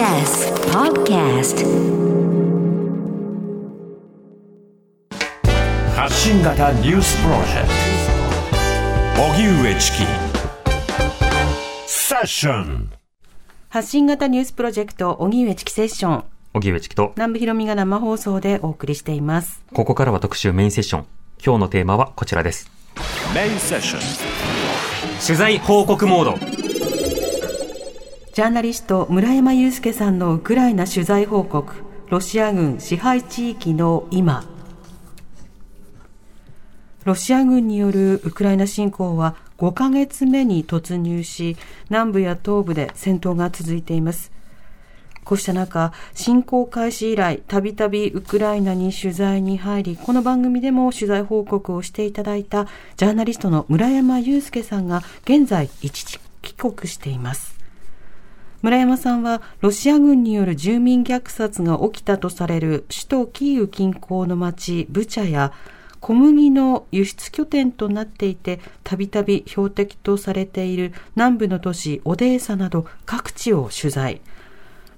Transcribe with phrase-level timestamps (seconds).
[0.00, 1.60] TBS Podcast
[5.94, 7.68] 発信型ニュースプロジェク
[9.14, 9.98] ト荻上チキ
[11.86, 12.90] セッション
[13.68, 16.24] 発信型ニュースプロジェクト、荻上チキセッション。
[16.54, 19.62] 荻上チキと、南部ひろみが生放送でお送りしています。
[19.74, 21.06] ここからは特集メインセッション。
[21.44, 22.70] 今日のテーマはこちらです。
[23.34, 24.00] メインセッション
[25.24, 26.59] 取材報告モード。
[28.40, 31.74] ジャーナリスト、村山祐介さんのウクライナ取材報告。
[32.08, 34.46] ロシア軍支配地域の今。
[37.04, 41.58] ロシア軍によるウクライナ侵攻は5ヶ月目に突入し、
[41.90, 44.32] 南部や東部で戦闘が続いています。
[45.22, 57.49] こうした中、侵攻開始以来、たびたびウクライナに取材に入り、この番組でも取材報告をしていただいたジャーナリストの村山祐介さんが現在一時帰国しています。
[58.62, 65.52] 村山さんはロシア軍による住民虐殺が起きたとされる首都キーウ近郊の町ブチャや
[66.00, 74.20] 小麦の輸出拠点となっていてたびたび標的とされている南部の都市オデーサなど各地を取材。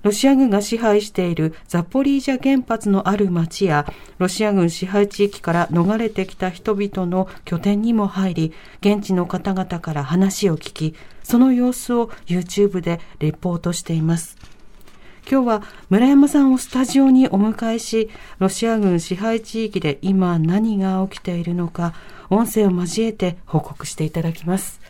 [0.02, 3.86] ロシア軍が支配しているザポリージャ原発のある町や
[4.18, 14.36] ロシア軍支配地域から逃れてきた人々の拠点にも入り現地の方々から話を聞きその様子を YouTube でレポートしています。
[15.30, 21.94] 今日は村山さんをスタジオにお迎えしロシア軍支配地域で今何が起きているのか
[22.28, 24.80] 音声を交えて報告していただきます。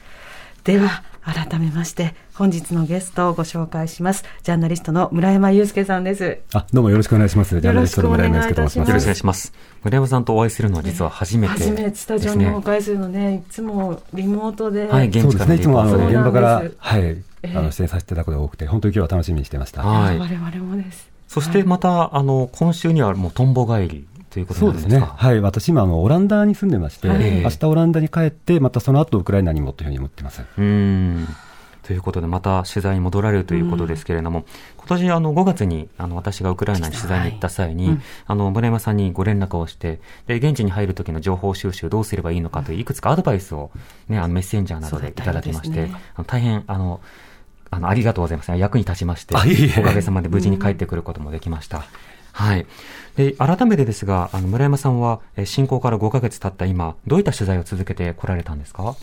[0.65, 7.61] では改めまして本日のゲストをご紹介しますジャーナリストの村山祐介さんですあ、どうもよろしくお願いします。
[7.61, 8.89] ジャーナリストの村山祐介と申します。
[8.89, 9.53] よろしくお願いします。
[9.85, 11.61] 村山さんとお会いするのは実は初めてね。
[11.61, 15.39] 初めてスタジオにお迎えするのねいつもリモートで、はい、現そうですね。
[15.39, 19.85] 地からいつもあの現場から、はい、ええあの出演させていただくことが多くて、本当に今日は楽しみにしてました。
[19.85, 24.99] はい我々もですそしてまた、あの、今週にはもうトンボ帰りということそうですね。
[24.99, 25.41] はい。
[25.41, 30.43] 私今、あの、オランダに住んでまして、はい明日オランダに帰って、またその後ウクライナにもというふうに思ってます。
[30.43, 31.29] うーん。
[31.93, 34.47] ということで、また取材に戻られるということですけれども、
[34.79, 37.95] 今年あの5月にあの私がウクライナに取材に行った際に、はい。
[37.97, 38.03] うん。
[38.27, 42.85] あの村山さんにご連絡をして、で現地に入る時の情報収集どうすればいいのかというい。
[42.87, 43.71] くつかアドバイスを、
[44.09, 47.01] ね、あのメッセンジャーなどでいただきまして、ねあの大変あの
[47.71, 48.51] あのありがとうございます。
[48.57, 49.39] 役に立ちまして、お
[49.83, 51.85] かげさまで無事に帰ってくることもできました。
[52.33, 52.67] はい。
[53.17, 58.97] で、改めてですが、あの、村山さんは、え侵攻から5ヶ月経った今、どういった取材を続けてこられたんですか？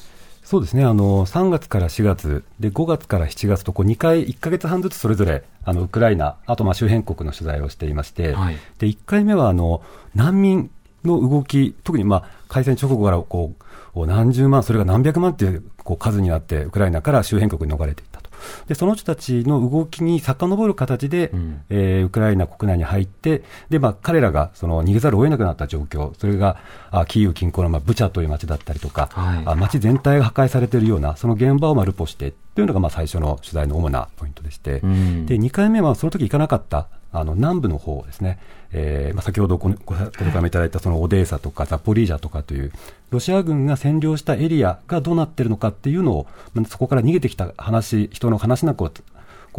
[0.50, 0.84] そうですね。
[0.84, 9.84] あの、3月から4月、で、5月から7月と、こう2回、1ヶ月半ずつそれぞれ、あの、ウクライナ、あと、まあ、周辺国の取材をしていまして、はいで、1回目は、あの、
[10.16, 10.72] 難民
[11.06, 13.54] の動き、特に、まあ、開戦直後から、こ
[13.94, 18.29] う、何十万、それが何百万っていう、こう、数になって、ウクライナから周辺国に逃れていったと。
[18.68, 21.62] で、その人たちの動きに遡る形で、うん。
[21.70, 26.58] えーウクライナ国内に入って、で、まあ、彼らが、その、逃げざるを得なくなった状況、それが、
[26.92, 29.44] あキーウ近郊の、まあ、ブチャという街だったりとか、はい。
[29.46, 35.26] あ街全体が破壊されているような、その現場をまあルポしてというのがまあ最初の取材の主なポイントでして、うん。
[35.26, 38.38] で2回目はその時行かなかったあの南部の方ですね、
[38.72, 42.74] えーまあ、先ほどごごご紹介いただいたそのオデーサとかザポリージャとかという、
[43.12, 48.92] ロシア軍が占領したエリアがどうなっているのかっていうのを、まあそこから逃げてきた話、人の話なんかを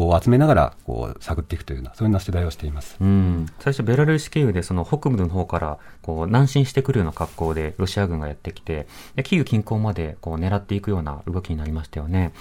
[0.00, 2.96] こう集めながらこう探っていくというような、そういうような取材をしています。
[3.00, 12.32] うん、最初、ベラルーシ経由でその北部の方からこう南進してくるような格好でロシア軍がやってきて、でキーウ近郊までこう狙っていくような動きになりましたよね。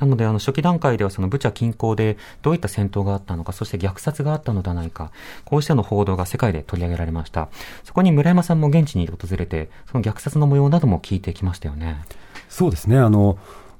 [0.00, 5.12] なので、あの初期段階ではそのブチャ近郊でどういった戦闘があったのか、そして虐殺があったのではないか、
[5.44, 7.50] こうしたの報道が世界で取り上げられました。
[7.84, 12.02] そこに村山さんも現地に訪れて、その虐殺の模様なども聞いてきましたよね。
[12.48, 12.98] そうですね。
[12.98, 13.36] あの、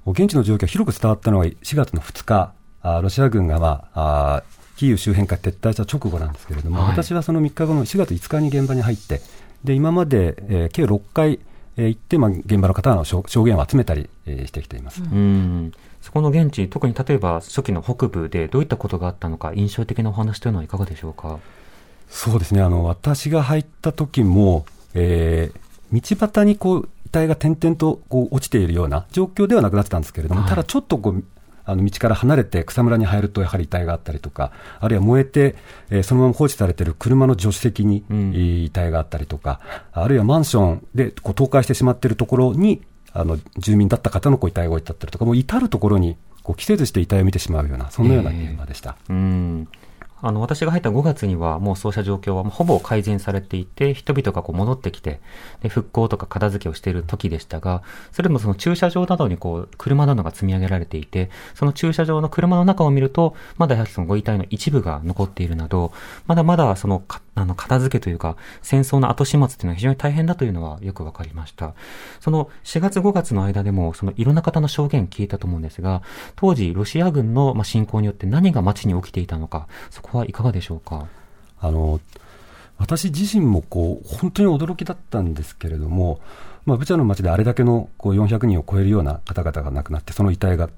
[0.06, 4.42] 現地の状況が広く伝わったのは4月の2日、あロシア軍が、まあ、あ
[4.76, 9.20] キーウ周辺から撤退した直後なんですけれども、はい私はその3日後の4月5日に現場に入って、
[9.64, 11.38] で、今まで、えー計6回、
[11.76, 15.00] えー行って、まあ、現場の方の証証言を集めたり、えーしてきています。
[15.02, 15.72] うん。
[16.00, 21.38] そこの現地、特に例えば初期の北部でどういったことがあったのか、印象的なお話というのはいかがでしょうか？
[22.08, 22.60] そうですね。
[22.60, 25.58] あの、私が入った時も、えー
[25.92, 31.22] 道端にこう、遺体が点々とこう落ちているような状況ではなくなってたんですけれども、はいただちょっとこう、
[31.64, 35.54] あの道から離れて草むらに入るとやはり遺体があったりとか、あるいは燃えて、
[35.90, 39.60] えーそのまま放置されている車の助手席に、うんえー遺体があったりとか、
[39.92, 42.82] あるいはマンションでこう倒壊してしまっているところに、
[43.12, 48.96] あの住民だった方のこう遺体が置いてあったりとか、もう至るところにこう季節して遺体を見てしまうような、そんなような現場でした。
[49.08, 49.68] うん。
[50.22, 55.20] あの、私が入った5月にはもうそうした状況はほぼ改善されていて、人々がこう戻ってきて、
[55.60, 57.82] で、復興とか片付けをしている時でしたが、
[58.12, 65.92] それでもその駐車場などにこう、車などが積み上げられていて、その駐車場の車の中を見ると、まだやはりそのご遺体の一部が残っているなど、
[66.28, 67.02] まだまだその、
[67.34, 71.74] あの、片付けというか、戦争の後始末っていうのは非常に大変だというのはよくわかりました。
[72.20, 76.02] その4月5月の間でも、そのいろんな方の証言聞いたと思うんですが、
[76.36, 81.06] 当時ロシア軍の侵攻によって何が街に起きていたのか、そこはいかがでしょうか？
[81.60, 82.00] あの
[82.78, 86.20] 私自身もこう本当に驚きだったんですけれども、
[86.66, 90.68] まあ、ブチャの街であれだけのこう400人を超えるような方々が亡くなって、その遺体が、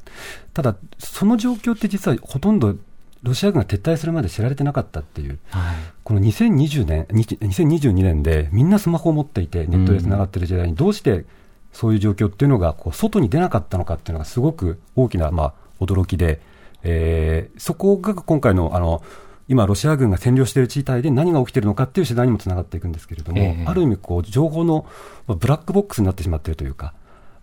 [0.52, 2.76] ただ、その状況って実はほとんど
[3.24, 11.24] ロシア軍が撤退するまで知られてなかったっていう、はい、この2020年、2022年でみんなスマホを持っていて、ネットでつながっている時代に、どうして
[11.72, 16.40] そういう状況っていうのがこう外に出なかったのかっていうのが、すごく大きな、まあ、驚きで、
[16.82, 19.02] えー、そこが今回のあの
[19.48, 24.86] 今、ロシア軍が占領している地帯で何が起きているのかっていう取材にもつながっていくんですけれども、えー、ある意味こう、情報の
[25.26, 26.94] ブラックボックスになってしまっているというか、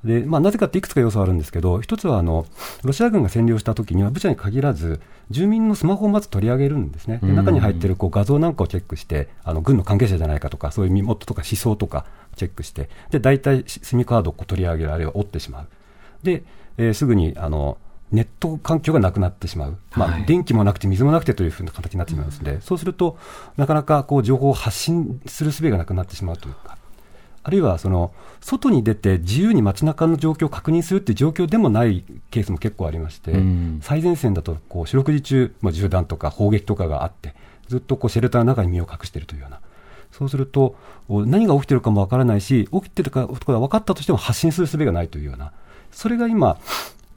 [0.03, 2.47] でまあ、なぜかっていくつか要素あるんですけど、一つはあの
[2.83, 4.99] ロシア軍が占領したときには、ブチャに限らず、
[5.29, 12.05] 住民のスマホをまず取り上げるんですね、で中に入っているこう画像なんかをチェックして、あの軍の関係者じゃないかとか、そういう身元とか思想とか
[12.35, 15.67] チェックして、で大体、スミカードを取り上げる、あるいは折ってしまう。
[16.23, 16.43] で、
[16.77, 17.77] えー、すぐにあの
[18.11, 23.17] ネット環境がなくなってしまう、まあ、電気もなくて水もなくてというふうな形になってしまいますので、そうすると、
[23.55, 26.77] なかなかこう情報を発信する術がなくなってしまうというか、
[27.43, 33.33] あるいはその外に出て自由に街中の状況を確認するっていう状況でもないケースも結構ありまして、
[33.81, 37.33] 最前線だとこう四六時中、まあ、銃弾とか砲撃とかがあって、
[37.67, 39.59] ずっとこうシェルターの中に身を隠しているというような。
[40.11, 40.75] そうすると、
[41.09, 45.51] 何が起きているかもわからないし、起きているかことが分かったとしても発信する術がないというような、
[45.91, 46.57] それが今、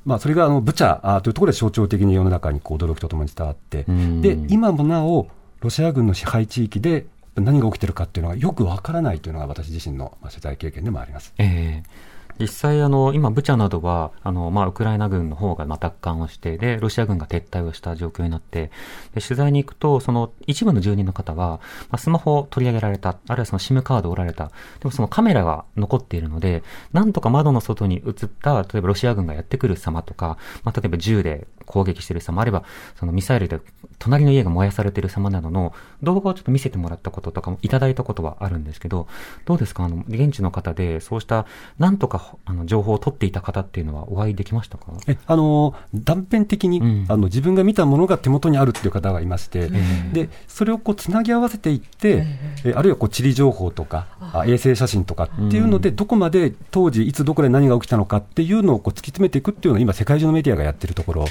[0.04, 3.84] まあ、それがあのブチャというところで象徴的に世の中にこう驚きとともに伝わって、
[4.20, 5.28] で今もなお、
[5.60, 7.06] ロシア軍の支配地域で
[7.36, 11.34] 何が起きてるかっていうのがよくわからないというのが私自身の取材経験でもあります。
[11.38, 18.72] えー実際あの、今、ブチャなどは、あの、まあ、ウクライナ軍の方が、ま、奪還をして、で、ロシア軍が撤退をした状況になって、
[19.14, 21.60] で、取材に行くと、その、一部の住人の方は、
[21.90, 24.46] まあ、スマホを取り上げられた、あるいはその SIM カードを売られた、
[24.80, 32.64] でもそのカメラが残っているので、なんとか窓の外に映った、例えばロシア軍がやってくる様とか、まあ、例えば銃で攻撃している様、あれば、
[32.98, 33.60] そのミサイルで
[33.98, 35.72] 隣の家が燃やされている様などの
[36.02, 39.06] 動画をちょっと見せてもらったこととかもいただいたことはあるんですけど、
[39.44, 39.84] どうですか？
[39.84, 41.46] あの、現地の方で、そうした、
[41.78, 44.92] なんとか、あの、情報を取っていた方っていうのはお会いできましたか？
[45.06, 49.70] え、あの、断片的に、うん、あの、自分が見たものが手元にあるっていう方がいまして、
[50.12, 52.24] で、それをこう、つなぎ合わせていって、
[52.64, 54.06] えあるいはこう、地理情報とか、
[54.46, 61.24] 衛星写真とかっていうので、どこまで当時、いつどこで何が起きたのかっていうのをこう突き詰めていくっていうのは、今、世界中のメディアがやってるところ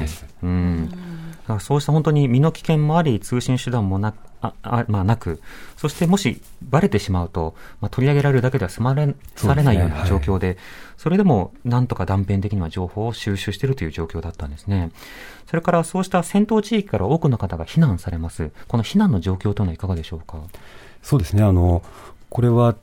[0.00, 0.22] です。
[0.22, 0.90] はい、うん
[1.60, 5.42] そうした本当に身の危険もあり、通信手段もなああ、まあ、なく、
[5.76, 10.56] そしてもしばれてしまうと、まあ、取り上げられるだけでは済まれされないような状況で、
[10.96, 14.90] それでもなんとか断片的には情報を収集しているという状況だったんですね。
[15.46, 18.50] それからそうした戦闘地域から多くの方が避難されます。
[18.66, 20.38] この避難の状況というのはいかがでしょうか？
[21.02, 21.42] そうですね。
[21.42, 21.82] あの、
[22.30, 22.74] これは、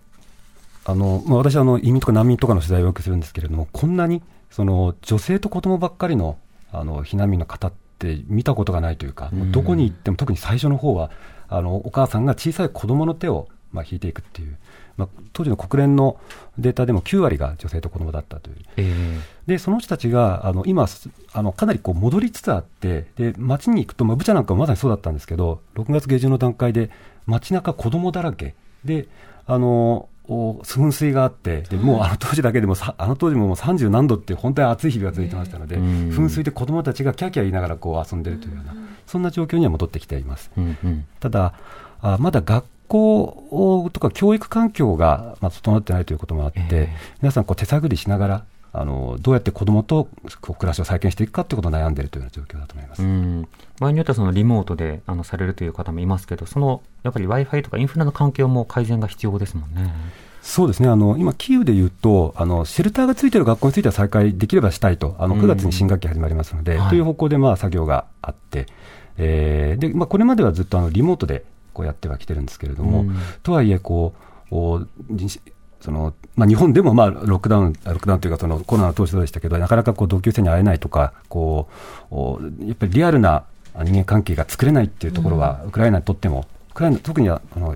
[0.86, 4.22] あの、まあ、私はあの移民とか難民とかの取材をよくするんですけれども、こんなに
[4.52, 6.38] その女性と子供ばっかりの
[6.72, 11.12] あの避難民の方って見たことがないというか、うん、どこに行っても特に最初の方は
[11.50, 14.58] あのお母さんが小さい子供の手を、まあ、引いていくっていう、
[14.98, 16.18] まあ、当時の国連の
[16.58, 20.88] データでも9割が女性と子供だったという、えー、でその人たちがあの今
[21.34, 26.90] あの、かなりこう戻りつつあって、で街に行くと、まあ、ブチャなんかもまさにそうだったんですけど、6月下旬の段階で、
[27.26, 28.56] 街中子供だらけ。
[28.86, 29.08] で、
[29.46, 40.52] あの噴水があって、でもうあの当時だけでも、あの当時ももう30何度って本当に暑い日が続いてましたので、噴水で子どもたちがキャキャ言いながらこう遊んでるというような、そんな状況には戻ってきています。
[41.20, 41.54] ただ
[42.02, 46.90] あまだ学校とか教育環境がまあ整ってないということもあって、
[47.22, 50.08] 皆さんこう手探りしながらあのどうやって子どもと
[50.42, 53.02] 暮らしを再建していくかということを悩んでいるというような状況だと思います。
[53.80, 59.94] 場合によってはそのリモートであのされるという方もいますけど、そのやっぱり w i f i とかインフラの環境も改善が必要ですもんね。
[60.42, 60.90] そうですね。
[60.90, 68.66] あの今、キーウでいうとあの、シェルターがついている学校については再開できればしたいと、あの9月に新学期始まりますので、うん、という方向でまあ作業があって、
[69.18, 74.14] えーでまあ、これまではずっとあのリモートでこうやってはきてるんですけれども、うん、とはいえこ
[74.50, 74.88] う、
[75.82, 81.68] そのまあ、日本でもまあロックダウン、ロックダウンというかそのコロナの当初でしたけど、なかなかこう同級生に会えないとか、こ
[82.12, 83.44] うやっぱりリアルな
[83.76, 87.76] 人間関係が作れないっていうところは、ウクライナにとっても、ウクライナ特にあの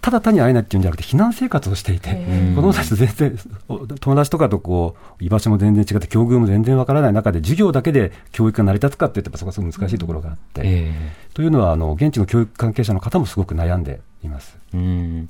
[0.00, 14.56] ただ単に会えないっていうんじゃなくて、避難生活をしていて、子供たちと全然、友達とかとこう、居場所も全然違って、境遇も全然わからない中で、授業だけで教育が成り立つかっていったら、そこはすごく難しいところがあって、えというのは、あの、現地の教育関係者の方もすごく悩んでいます。
[14.74, 15.28] えうん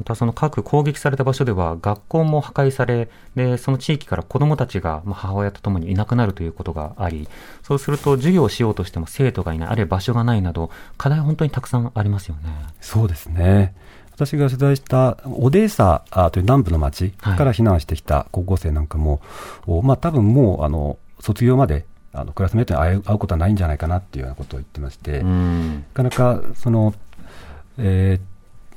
[0.00, 7.28] またその各攻撃された場所では学校も破壊され、で、その地域から子供たちがまあ母親と共にいなくなるということがあり、
[7.62, 12.50] そうすると授業をしようとしても生徒がいない、あるいは場所がないなど、課題は本当にたくさんありますよね。
[12.80, 13.74] そうですね。
[14.14, 19.20] 私が取材したオデーサあという南部の町から避難してきた高校生なんかも、
[19.66, 25.84] おまあ多分もうあの卒業まであのクラスメートに会う会うことはないんじゃないかなっていうようなことを言ってまして、うなん。
[25.92, 26.94] かなかその、
[27.78, 28.29] えー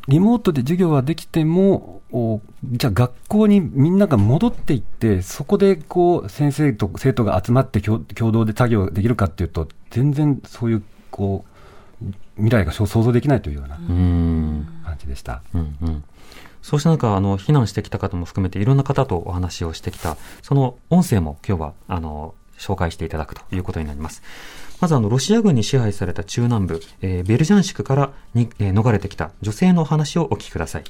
[0.07, 11.45] リモートで授業はできても、おじゃあ学校にみんなが戻っていって、そこでこう先生と生徒が集まって共共同で作業できるかっていうと、全然そういうこ
[12.01, 12.05] う
[12.35, 14.67] 未来が想像できないというようなうん。
[14.83, 15.41] 感じでした。
[15.53, 16.03] うんうん。
[16.61, 24.21] そうした中、あの、避難してきた方も含めていろんな方とお話をしてきた、その音声も今日は、あの、紹介していただくということになります。
[24.79, 30.83] まずあの、ロシア軍に支配された中南部、えー、ベルジャンシクからに、えー、逃れてきた女性のお話をお聞きください。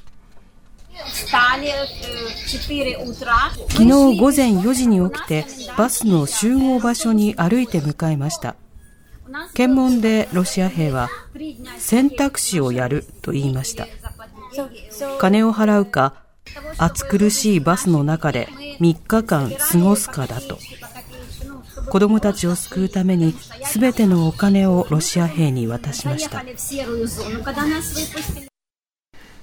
[3.69, 3.89] 昨日
[4.19, 5.45] 午前4時に起きて、
[5.77, 8.55] バスの集合場所に歩いて向かいました。
[9.53, 11.09] 検問でロシア兵は
[11.77, 13.87] 選択肢をやると言いました。
[15.19, 16.15] 金を払うか、
[16.77, 18.47] 暑苦しいバスの中で
[18.79, 20.57] 3日間過ごすかだと。
[21.89, 23.33] 子供たちを救うために
[23.73, 26.43] 全てのお金をロシア兵に渡しました。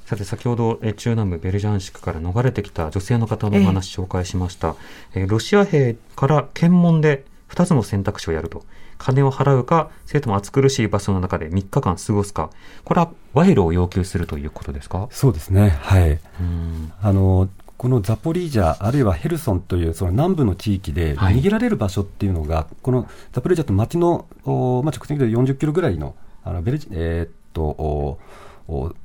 [0.06, 4.75] さて先ほど中南部ベルジャンシクから逃れてきた女性の方のお話紹介しました、
[5.14, 8.64] ええ、ロシア兵から検問で2つの選択肢をやると。
[8.99, 12.50] 金を払うか生徒も暑苦しい場所の中で3日間過ごすか。
[12.85, 15.09] これは賄賂を要求するということですか？
[15.11, 15.70] そうですね。
[15.80, 16.20] はい。
[17.00, 17.49] あの
[17.81, 21.37] このザポリージャ、あるいはヘルソンというその南部の地域ではい。
[21.37, 28.19] 逃げられる場所っていうのが、このザポリージャと町の、おまあ、直線で40キロぐらいの、あのベルジえーっと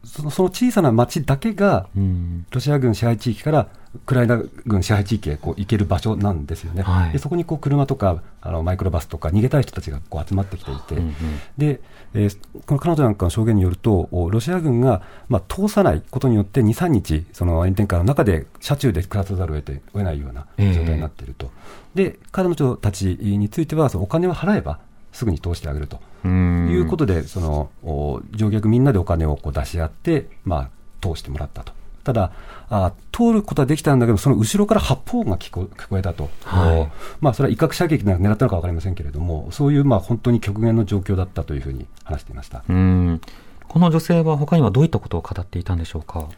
[0.04, 2.46] その小さな町だけが、うん。
[2.52, 6.84] ロシア軍支配地域からウクライナ軍支配地域へこう行ける場所なんですよね。
[6.84, 11.14] はいでそこにこう車とかあのマイクロバスとか逃げたい人たちがこう集まってきていて、うんうん
[11.58, 11.82] で、
[12.14, 21.52] えーこの彼女なんかの証言によると、おロシア軍が、まあ、通さないことによって2、3日、その炎天下の中で車中で暮らさざるを得て得ないようなええ状態になっていると。
[21.94, 24.80] で、彼女たちについては、そのお金を払えば
[25.12, 26.00] すぐに通してあげると。
[26.26, 26.70] うん。
[26.72, 30.70] いうことで、そのお乗客みんなでお金をこう出し合って、まあ、
[31.02, 31.72] 通してもらったと。
[32.04, 32.32] ただ
[32.70, 36.90] あ、通ることはできたんだけど、その後ろから発砲音が聞こ聞こえたと、はいお
[37.20, 42.64] まあ、それは威嚇射撃なんか狙ったのか分かりませんけれども、そういうまあ本当に極限の状況だったというふうに話していました。
[42.70, 43.22] うん。
[43.68, 46.30] この女性は他にはどういったことを語っていたんでしょうか？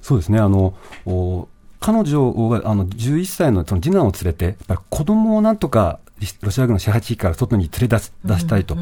[0.00, 0.74] そうですね、あの
[1.06, 1.48] お
[1.80, 5.98] 彼女があの11歳のその次男を連れて、やっぱり子供をなんとか
[6.42, 8.76] ロシア軍の支配地域から外に連れ出す出したいと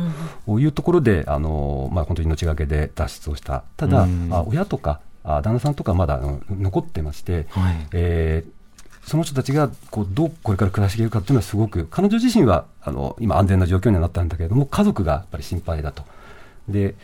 [0.59, 7.89] いうところで、あのまあ、本当に命がけで脱出をした、ただ、うんあ親とかあ旦那さんとかまだ残ってまして、はい。
[7.93, 8.51] えー
[9.07, 16.05] その人たちがこうどうこれから暮らしていけるかっていうのはすごく、彼女自身はあの今、安全な状況にはなったんだけれども、家族がやっぱり心配だと。
[16.69, 16.95] で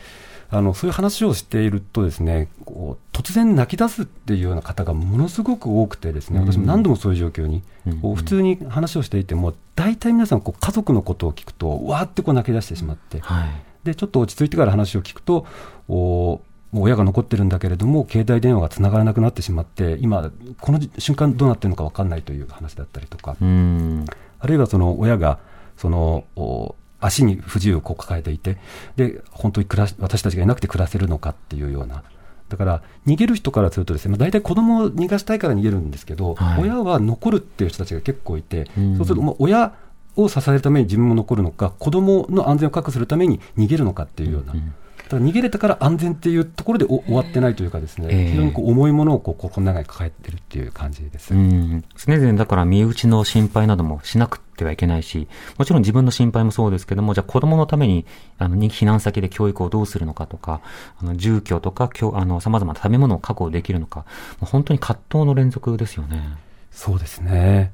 [0.53, 13.49] あのそういう話をしているとですねこう突然泣き出すっていうような方がものすごく多くてですねうん私も何度もそういう状況に、うんこう普通に話をしていても大体皆さんこう家族のことを聞くとわーってこう泣き出してしまってはい。
[13.83, 15.47] でちょっと落ち着いてから話を聞くと
[15.87, 16.41] お
[16.71, 24.05] もう親が残ってるんだけれども携帯電話がつながらなくなってしまって今この瞬間どうなってるのか分かんないという話だったりとかうん。
[24.39, 25.39] あるいはその親が
[25.77, 28.57] そのお足に不自由をこう抱えていて
[28.95, 32.03] で本当に暮らし私たちがいなくて暮らせるのかっていうような。
[32.49, 36.63] だから逃げる人からするとですね、まあ、大体子供を逃がしたいから逃げるんですけど、はい。
[36.63, 38.97] 親は残るっていう人たちが結構いて、うん。
[38.97, 39.73] そうするともう親
[40.17, 44.73] を支えるために自分も残るのか子供の安全を確保するために逃げるのかっていうような、うん
[45.11, 51.33] だから逃げれたから安全っていうところでお終わってないというかですね、ええ非常にこう重いものをこう心の中に抱えてるっていう感じです。
[51.33, 51.83] うん。
[51.97, 55.27] 常々だから身内の心配などもしなくてはいけないし、
[55.57, 58.05] もちろん自分の心配もそうですけども、じゃあ子供のために、
[58.37, 60.61] あの、に避難先で教育をどうするのかとか、
[61.01, 64.05] あの、住居とか、あの、様々な食べ物を確保できるのか、
[64.39, 66.37] もう本当に葛藤の連続ですよね。
[66.71, 67.71] そうですね。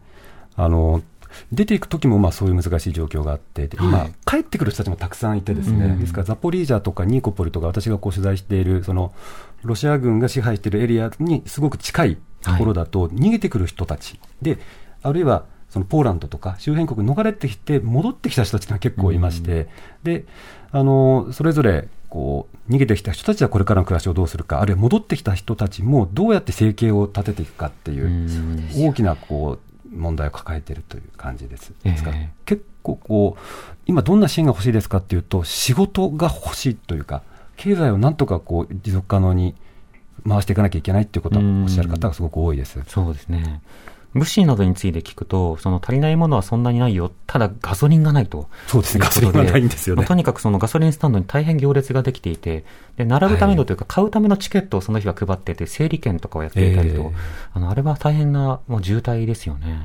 [0.55, 1.03] あの、
[1.51, 4.13] 出ていく時もまあそういう難しい状況があって、で今、はい。
[4.25, 5.99] 帰ってくる人たちもたくさんいてですね、うん。
[5.99, 9.13] ですからザポリージャとかニーコポリとか私がこう取材している、その、
[9.63, 14.19] ロシア軍が支配しているエリアにすごく近いところだと、逃げてくる人たち。
[14.41, 14.59] で、
[15.03, 19.67] あるいはそのポーランドとか周辺国に逃れてきて戻ってきた人たちが結構いまして、
[20.03, 20.25] で、
[20.71, 28.29] あの、それぞれ、ここう逃げてきた人たちはこれからの暮らしをどうするか、あるいは戻ってきた人たちもどうやって生計を立てていくかっていう、
[28.75, 31.73] 大きなこう問題を抱えているという感じです。
[31.83, 37.23] ですからええ結構こう、今どんな支援が欲しいですかっていうと、仕事が欲しいというか、
[37.57, 39.55] 経済をなんとかこう持続可能に
[40.27, 42.79] 回していかなきゃいけないっていうことをおっしゃる方がすごく多いです。
[42.87, 43.61] そうですね。
[44.17, 47.11] 物資などについて聞くと、その足りないものはそんなにないよ。
[47.25, 48.49] ただガソリンがないと。
[48.67, 50.15] そうですね、ガソリンがないんですよねまあと。
[50.15, 52.65] にかくそのガソリンスタンドに大変行列ができていて、
[52.97, 57.11] で、並ぶためのというか、買うためのチケットをその日は配っていて、整理券とかをやっていたりと、ええ
[57.53, 59.79] あの、あれは大変なもう渋滞ですよね。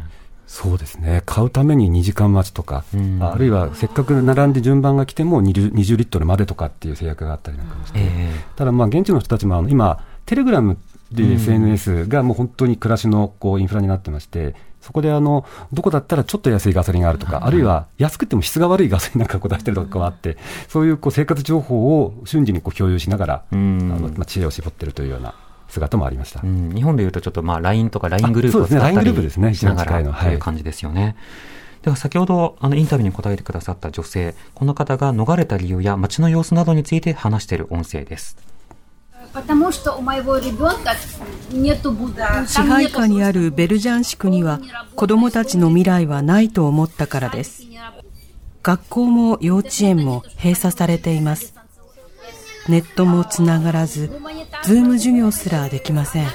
[0.52, 10.76] そうですね、買うために2時間待ちとか、うんあるいはせっかく並んで順番が来ても 20, 20リットルまでとかっていう制約があったりなんかもして、えただ、まあ現地の人たちもあの今、テレグラム
[11.14, 20.36] で SNS がもう本当に暮らしのこうインフラになってまして、そこであのどこだったらちょっと安いガソリンがあるとか、あるいは安くても質が悪いガソリンなんかこう出してるとかもあって、
[20.68, 25.34] そういうこう生活情報を瞬時にこう共有しながら、あのまあ、知恵を絞ってるというような
[25.68, 26.40] 姿もありました。
[26.42, 31.16] うん、日本でいうとちょっとまあ LINE とか LINE グループを使ったりしながらという感じですよね。
[31.82, 38.36] では先ほどあのインタビューに答えてくださった女性、この方が逃れた理由や街の様子などについて話している音声です。
[42.46, 44.60] 支配下にあるベルジャンシクには
[44.94, 47.62] 子供たちの未来はないと思ったからです。
[48.62, 51.54] 学校も幼稚園も閉鎖されています。
[52.68, 54.08] ネットもつながらず、
[54.64, 56.28] Zoom 授業すらできません。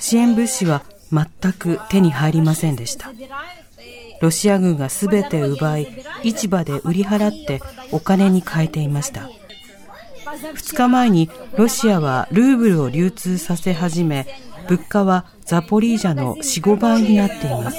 [0.00, 3.12] 支援物資は全く手に入りませんでした。
[4.20, 7.60] ロシア軍がすべて奪い、市場で売り払って
[7.92, 9.28] お金に変えていました。
[10.34, 14.26] 2日前にロシアはルーブルを流通させ始め、
[14.68, 17.76] 物価はザポリージャの4、5倍になっています。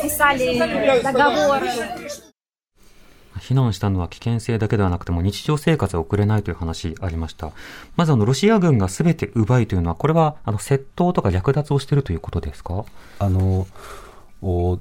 [3.39, 7.51] 避難したのは危険性だけではなくても日常生活を送れないという話ありました。
[7.97, 12.85] まずあの、ロシア軍がすべて奪いというのは、これはあの、窃盗とか略奪をしているということですか？
[13.19, 13.67] あの、
[14.41, 14.79] お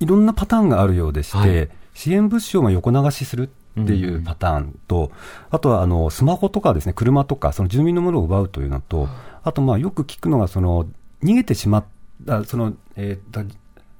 [0.00, 3.48] いろんなパターンがあるようでして、はい、支援物資を横流しする
[3.80, 5.10] っていうパターンと、
[5.50, 9.08] あとはあのスマホとかですね、車とか、その住民のものを奪うというのと、
[9.42, 10.86] あとまあよく聞くのが、その
[11.22, 11.84] 逃げてしまっ
[12.26, 13.44] た、その、えーだ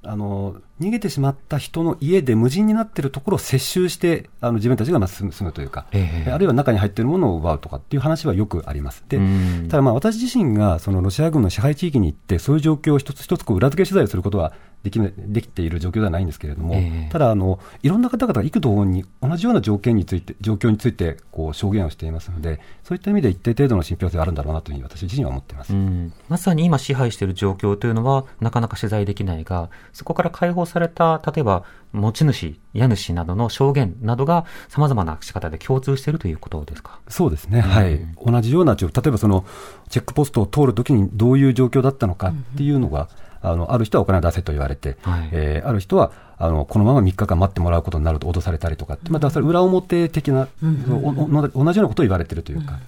[0.07, 9.05] あの逃げてしまった人の家で無人になっているところを接収して、あの自分たちがまあ住む住むというか、ええあるいは中に入っているものを奪うとかっていう話はよくあります。
[9.09, 14.53] でうんただまあ私自身がそのロシア軍の支配地域に行って、そういう状況を一つ一つこう裏付け取材をすることは
[14.85, 25.73] できできている状況ではないんですけれども、ええただあの、いろんな方々が幾度に同じような条件について、状況についてこう証言をしていますので、そういった意味で一定程度の信憑性があるんだろうなというふうに私自身は思っています。
[25.73, 36.99] うん、まさに今支配している状況というのはなかなか取材できないが、そこから解放された、例えば持ち主、家主などの証言などが様々な仕方で共通しているということですか？
[37.09, 39.45] そうですね、はい、同じような状況、例えばその
[39.89, 43.09] チェックポストを通るときにどういう状況だったのかっていうのが、
[43.43, 45.29] あのある人はお金を出せと言われて、はい。
[45.33, 50.49] えーある人はあのこのまま3日間待ってもらうことになると脅されたりとかって、またそれ裏表的な、
[50.91, 52.81] おお同じようなことを言われてるというか。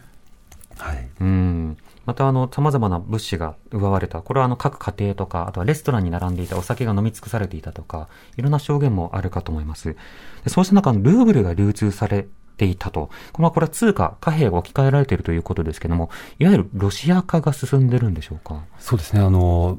[0.79, 1.09] はい。
[1.21, 1.77] うん。
[2.07, 4.23] また、あの、様々な物資が奪われた。
[4.23, 9.97] これは、あの、各家庭とか、あとはレストランに並んでいたお酒が飲み尽くされていたとか、いろんな証言もあるかと思います。
[10.45, 13.11] でそうした中、ルーブルが流通されていたと。
[13.33, 18.63] これは、これは通貨、貨幣が置き換えられているということですけども、いわゆるロシア化が進んでるんでしょうか？
[18.79, 19.79] そうですねあの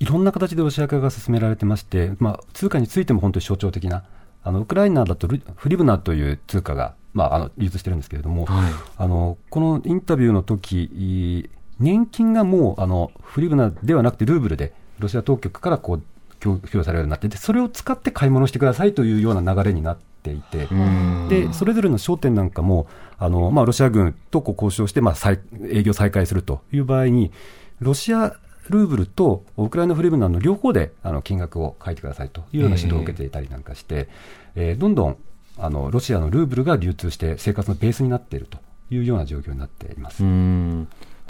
[0.00, 4.04] いろんな形でロシア化が進められてまして、まあ、通貨についても本当に象徴的な、
[4.42, 11.48] あのウクライナだとルフリブナという通貨が、まあ、あの流通してるんですけれども、はいあのこのインタビューの時い
[11.80, 16.02] 年金がもうあのフリブナではなくてルーブルでロシア当局からこう
[16.40, 20.68] 供供与されるようになっていてそれを使って買い物してくださいというような流れになっていて。
[20.70, 21.28] うん。
[21.28, 22.86] でそれぞれの商店なんかも、
[23.18, 27.32] あのまあ、ロシア軍とこう交渉して、まあ、再営業再開するという場合に、
[27.80, 28.36] ロシア
[28.68, 34.08] ルーブルとウクライナフリブナの両方であの金額を書いてくださいというような指導を受けていたりなんかして、
[34.54, 35.16] えーどんどん
[35.56, 38.58] あのロシアのルーブルが流通して、生活のベースになっていると
[38.90, 40.24] いうような状況になっています。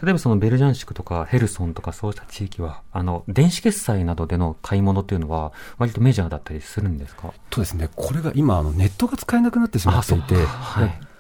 [0.01, 0.07] うん。
[0.07, 7.33] 例えばそのベルジャンシクとかヘルソンとかそうした地域は、あの、電子決済などでの買い物っていうのは、割とメジャーだったりするんですか？
[7.51, 10.35] とですね、これが今、あのネットが使えなくなってしまっていて、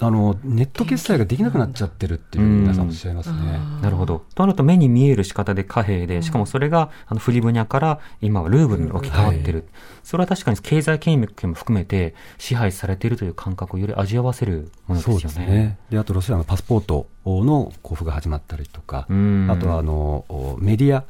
[0.01, 3.59] あのネット決済ができなくなっちゃってるっていうふうに皆さんおっしゃいますね。
[3.81, 4.25] なるほど。
[4.35, 9.59] となると目に見える仕方で貨幣で、しかもそれがあのフリブニャから今はルーブルに置き換わってる。
[9.61, 9.69] はい
[10.05, 15.23] それは確かに経済権益も含めて支配されているという感覚をより味わわせるものですそうよね。
[15.23, 15.79] ですね。
[15.89, 21.05] で、あとロシアのパスポートの交付が始まったりとか、うんあとはあのおメディア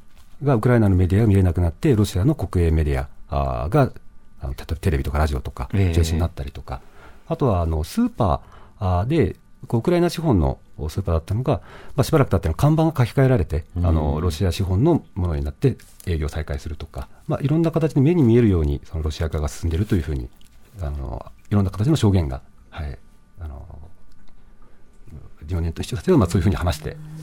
[0.44, 3.92] が、ウクライナのメディアが見れなくなって、ロシアの国営メディアが、
[4.40, 6.80] あの例えばテレビとかラジオとかええ中心になったりとか、
[7.26, 9.36] あとはあのスーパーあーで、
[9.72, 10.58] ウクライナ資本の
[10.88, 11.62] スーパーだったのが、
[11.96, 20.28] まあ、しばらく経っての看板が書き換えられて、あのロシア資本のものになって営業再開するとか、まあ、いろんな形で目に見えるようにそのロシア化が進んでいるというふうに
[20.80, 22.98] あのいろんな形の証言が、はい、
[23.40, 23.66] あの
[25.46, 27.13] 日本年と一緒ですけど、まあ、そういうふうに話してい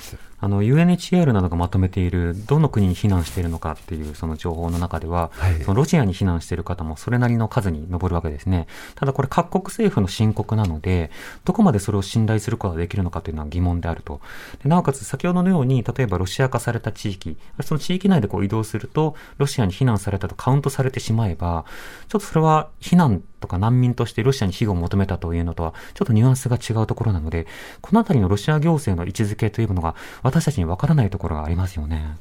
[0.00, 0.16] ます。
[0.42, 8.66] あの UNHCR などがまとめているどの国に避難しているのかっていうその情報の中では、はい、そのロシアに避難している方もそれなりの数に上るわけですね。
[8.94, 11.10] ただこれ各国政府の申告なので、
[11.44, 14.20] どこまでそれを信頼することができるのかというのは疑問であると。
[14.62, 21.66] でなおかつ先ほどのように、例えばロシア化された地域、その地域内でこう移動すると、ロシアに避難されたとカウントされてしまえば、
[22.08, 27.46] ちょっとそれは避難とか難民としてロシアに庇護を求めたというのとは、ちょっとニュアンスが違うところなので、
[27.80, 29.89] このあたりのロシア行政の位置づけというのが
[30.22, 32.16] 私たちにわからないところがありますよね。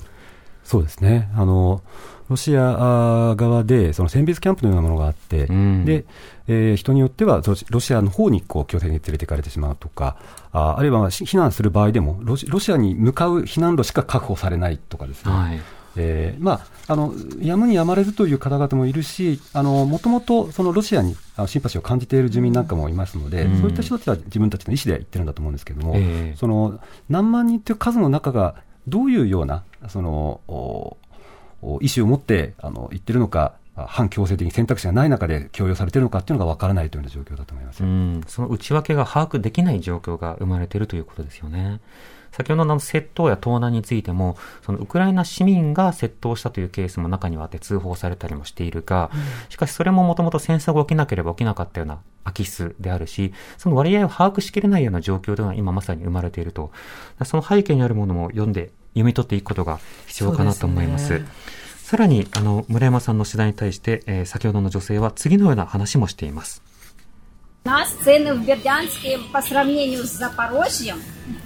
[0.63, 1.29] そうですね。
[1.35, 1.81] あの、
[2.29, 6.05] ロシア側で、その選別キャンプのようなものがあって、うん、で、
[6.47, 10.17] えー、人によっては、ロシアの方にこう強制に連れて行かれてしまうとか、
[10.51, 15.31] ああるいは避難する場合でもロシ、ロシアに向かう避難路しか確保されないとかですね。
[15.31, 15.59] はい
[15.99, 21.15] えーまあ、あのやむにやまれずという方々もいるし、もともとそのロシアに
[21.47, 28.55] シンパシーを感じている住民なんかもいますので、うん、そういった人たちは自分たちの意思で言ってるんだと思うんですけれども、えー、その何万人という数の中が
[28.87, 30.41] どういうようなその
[31.81, 38.33] 意思を持ってあの言ってるのか、反強制的に選択肢がない中で強要されているのかというのが分からないというような状況だと思います。
[38.33, 41.79] その内訳が把握できない状況が生まれているということですよね。
[42.39, 49.11] 先ほどの窃盗や盗難についても、そのウクライナ市民が窃盗したというケースも中にはあって通報されたりもしているが、
[49.49, 56.71] しかしそれももともと戦争が起きなければ起きなかったような空き巣であるし、その割合を把握しきれないような状況というのは今まさに生まれていると。
[57.25, 61.21] その背景にあるものも読んで読み取っていくことが必要かなと思います。
[61.83, 66.68] さらに、あの、村山さんの取材に対して、えー、先ほどの女性は次のような話もしています。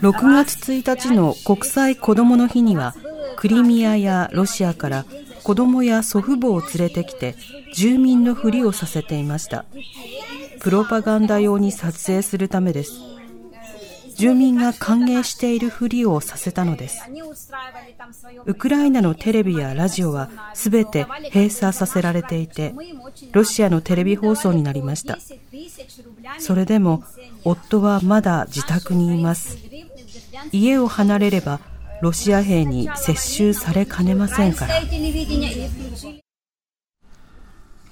[0.01, 2.93] 6月1日の国際子どもの日には、
[3.35, 5.05] クリミアやロシアから
[5.43, 7.35] 子供や祖父母を連れてきて
[7.73, 9.65] 住民のふりをさせていました。
[10.61, 13.12] プロパガンダ用に撮影するためです。
[14.15, 17.03] 住民が歓迎しているふりをさせたのです。
[18.45, 22.73] ウクライナのテレビやラジオはすべて閉鎖させられていて、
[23.31, 25.17] ロシアのテレビ放送になりました。
[26.39, 27.03] それでも
[27.43, 29.57] 夫はまだ自宅にいます。
[30.51, 31.59] 家を離れれば
[32.01, 34.75] ロシア兵に接収されかねませんから。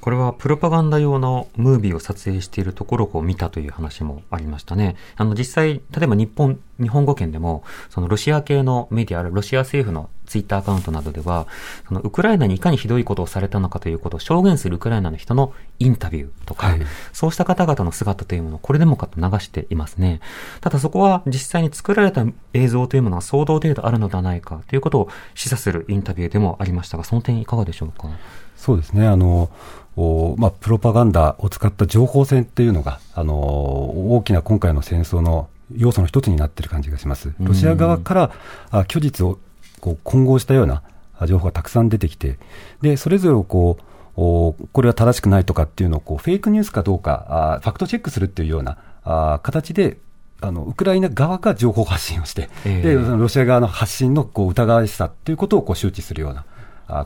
[0.01, 4.95] これはプロパガンダ用のムービーを撮影しているところを見たという話もありましたね。
[5.15, 11.45] あの実際、例えば日本、日本語圏でも、そのロシア系のメディア、ロシア政府のツイッターアカウントなどでは、
[11.87, 20.21] そのウクライナにいかにひどいことをされたのかということを証言するウクライナの人のインタビューとか、はい、そうした方々の姿というものをこれでもかと流していますね。
[20.61, 28.07] ただそこは実際に作られた映像というものは相当程度あるのではないかということを示唆するインタビューでもありましたが、その点いかがでしょうか？
[28.55, 29.07] そうですね。
[29.07, 29.49] あの、
[29.97, 37.33] おまあ、プロパガンダを使った情報戦っていうのが、あの大きな今回の戦争の要素の一つになっている感じがします。
[37.39, 38.31] ロシア側から
[38.69, 39.39] あ虚実を
[39.81, 40.83] こう混合したような
[41.27, 42.37] 情報がたくさん出てきて、
[42.81, 43.83] でそれぞれをこう
[44.15, 49.97] おこれは正しくないとかっていうのをこうフェイクニュースかどうかあファクトチェックするっていうようなあ形で
[50.41, 56.45] あのウクライナ側が情報発信をして、えー、でロシア側の発信のこう疑わしさっていうことをこう周知するような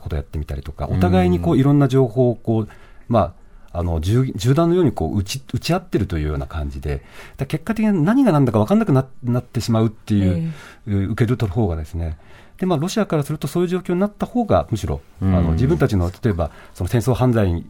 [0.00, 2.68] ことをやってみたりとか、お互いにこういろんな情報をこう、
[3.08, 3.34] ま
[3.72, 7.02] あ、あの銃銃弾のようにこう打ち打ち合ってるというような感じで、
[7.46, 10.52] 結果的に何が何だか分からなくななってしまうっていう、
[10.88, 12.18] えー、受け取る方がですね、
[12.58, 17.64] でまあ、ロシアからするとそういう状況になった方がむしろ、あの自分たちの例えばその戦争犯罪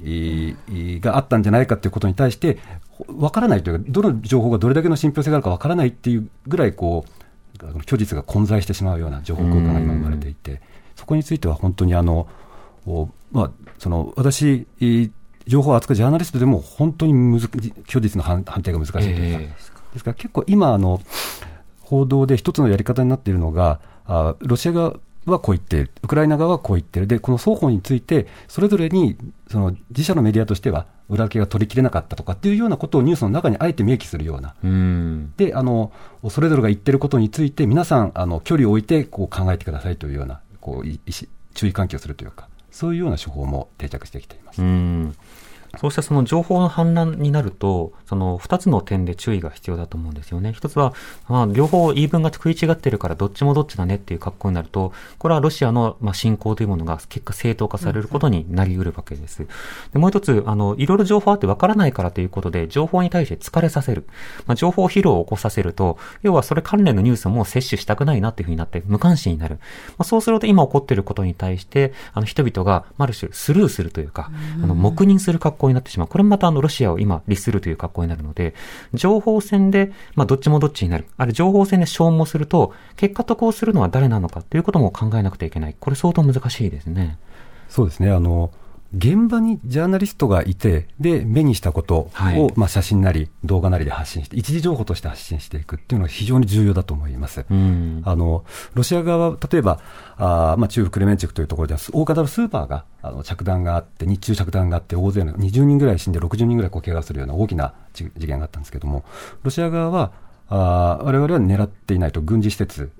[1.00, 2.58] があったんじゃないかということに対して
[3.08, 10.60] 分からないというかどの情報がどれだけの信憑性があるか分からないっていうぐらいこう虚実が混在してしまうような情報空間が今生まれていて。
[10.96, 12.26] そこについては本当にあの、
[13.30, 14.66] まあ、その私、
[15.46, 17.48] 情報を扱うジャーナリストでも本当にむず
[17.86, 21.00] 虚実の判定が難しいというか、えー、ですから結構今あの、
[21.80, 29.16] 報道で一つのやり方になっているのが、あロシア側はこう言ってる、ウクライナ側はこう言ってる、で、この双方について、それぞれに
[29.50, 34.66] その自社のメディアとしては、裏付けが取りきれなかったとかっていうようなことをニュースの中にあえて明記するような、う
[35.36, 35.92] であの
[36.30, 40.88] それぞれが言ってることについて、皆さん、あの距離を置いてこう考えてくださいというようなこう
[41.54, 44.62] 注意喚起をするというか、そういうような手法も定着してきています。
[45.78, 50.52] そうしたその情報の氾濫になると、その二つの点で注意が必要だと思うんですよね。
[50.52, 50.94] 一つは、
[51.28, 59.46] まあ、両方言い分が食い違ってるからどっちもどっちだねっていう格好になると、これはロシアのまあ侵攻というものが結果正当化されることになり得るわけです。
[59.92, 64.06] でもう一つ、あの、いろいろ情報あってわからないからということで、情報に対して疲れさせる。
[64.46, 69.58] まあ、情報疲労を起こさせると、要はそれ関連のニュースをもう摂取したくないなっていうふうになって無関心になる。
[69.90, 74.30] まあ、そうすると今起こっていることに対して、あの人々がある種スルーするというか、
[74.62, 76.08] あの黙認する格好になってしまう。
[76.08, 78.54] これもまたあのロシアを今利するという格好になるので、
[78.94, 81.06] 情報戦で、まあどっちもどっちになる。
[81.16, 85.76] ある情報戦で消耗すると、結果得をするのは誰なのかということも考えなくてはいけない。
[85.78, 87.18] これ相当難しいですね。
[87.68, 88.10] そうですね。
[88.10, 88.50] あの、
[88.94, 97.44] 現場にジャーナリストがいて、で、目にしたことを、はいまあ、写真なり動画なりで発信して、一時情報として発信していくっていうのが非常に重要だと思います。
[97.50, 98.02] うん。
[98.04, 98.44] あの、
[98.74, 99.80] ロシア側は、例えば、
[100.16, 109.04] あーまあ、中部クレメンチュクというところでは、大型のスーパーが、あの、着弾があって、日中着弾があって、大勢の、20人ぐらい死んで60人ぐらいこう怪我するような大きな事事件があったんですけども、
[109.42, 110.12] ロシア側は、
[110.48, 112.92] あー我々は狙っていないと、軍事施設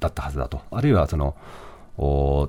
[0.00, 0.60] だったはずだと。
[0.70, 1.34] あるいは、その、
[1.98, 2.48] お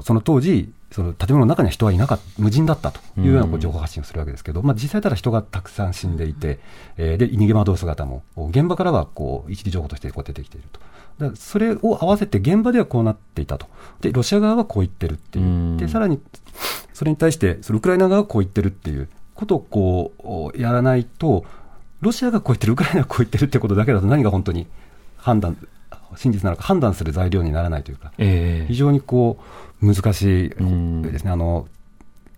[0.00, 6.60] その当時、その建物の中には人はいなかった、無人だったというようなこう情報発信をするわけですけど、まあ、実際ただ人がたくさん死んでいて、
[6.96, 10.80] えーで逃げ惑う姿も、現場からはこう一時情報としてこう出てきていると。
[11.36, 13.66] それを合わせて現場ではこうなっていたと。
[14.00, 15.48] で、ロシア側はこう言ってるっていうう。
[15.48, 16.20] んで、さらに、
[16.92, 21.44] それに対して、そのウクライナ側はこう言ってるっていうことをこう、やらないと、
[22.00, 24.66] ロシアがこう言ってる、ウクライナがこう言ってるってことだけだと何が本当に
[25.16, 25.56] 判断、
[26.16, 29.38] 真実なのか判断する材料にならないというか、ええ非常にこ
[29.82, 31.68] う難しいんですね、あの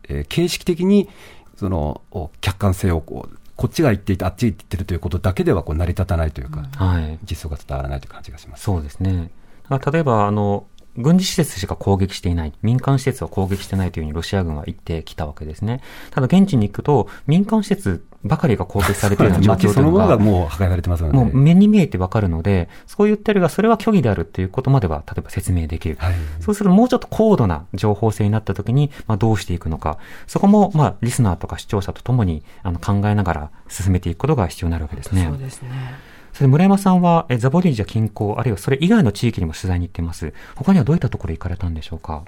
[0.09, 1.09] えー形式的に
[1.57, 7.19] そのお客観性をこうこっちが言っていて、あっちが言ってるということだけではこう成り立たないというか、はい。
[7.23, 8.65] 実相が伝わらないという感じがします。
[8.65, 9.31] そうですね。
[9.71, 15.81] 例えば、あの、軍事施設しか攻撃していない、民間施設は攻撃してないというふうにロシア軍は言ってきたわけですね。
[16.11, 25.97] ただ現地に行くと、民間施設ばかりが攻撃されているような 状況というの街そのものがが、もう破壊されてますので、もう目に見えてわかるので、そう言ってるが、それは虚偽であるっていうことまでは、例えば説明できる。
[25.99, 29.99] はいそうするともうちょっと高度な情報性になった時に、まあどうしていくのか。
[30.27, 35.27] そこも、まあリスナーとか視聴者とともにあの考えながら進めていくことが必要になるわけですね。
[35.29, 35.69] そうですね。
[36.35, 40.35] それで村山さんは、えザボリージャ近郊、あるいはそれ以外の地域にも取材に行っています。
[40.57, 42.25] 他にはどういったところ行かれたんでしょうか？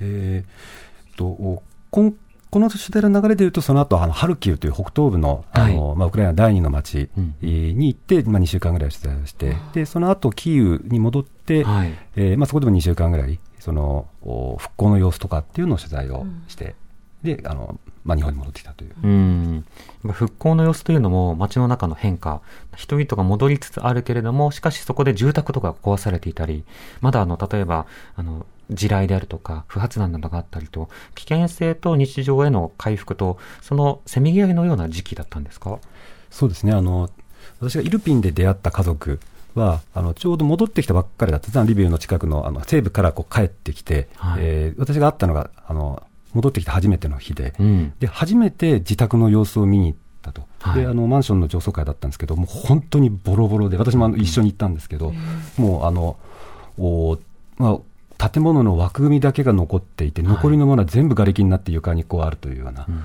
[0.00, 2.14] えーっとおこん
[2.50, 7.08] この取材の流れでいうと、その後あのハルキウという北東部のあの、まあ、ウクライナ第二の町
[7.40, 11.94] に行って、まあ、2週間ぐらい取材をして、でその後キーウに戻って、はい。
[12.14, 16.74] えーまあ、そこでも2週間ぐらい、そのお復興の様子とかっていうのを取材をして、
[17.22, 18.94] であのまあ、日本に戻ってきたという。
[19.02, 19.64] うん。
[20.10, 22.40] 復興の様子というのも街の中の変化。
[22.76, 26.64] 人々が戻りつつあるけれども、しかしそこで住宅とかが壊されていたり、
[27.00, 35.78] まだあの、例えば、あの、地雷であるとか、不発弾などがあったりと、危険性と日常への回復と、そのせめぎ合いのような時期だったんですか？
[36.30, 37.10] そうですねあの
[37.60, 39.20] 私がイルピンで出会った家族
[39.54, 46.02] はあのちょうど戻ってきたばっかりだったリビウの近くのあの西部からこう帰ってきて、はいえー私が会ったのがあの
[46.32, 47.92] 戻ってきた初めての日で、うん。
[47.98, 50.82] で初めて自宅の様子を見に行ったと、はい。
[50.82, 55.12] であのマンションの上層階だったんですけど、もう本当にボロボロで、私もあの一緒に行ったんですけど、
[55.56, 56.16] もうあの
[56.78, 57.18] お、
[57.58, 57.78] ま
[58.18, 63.02] あ、建物の枠組みだけが残っていて、残りのものは全部瓦礫になって床にこうあるというような、うんうん。